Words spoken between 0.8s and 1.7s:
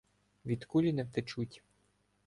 не втечуть.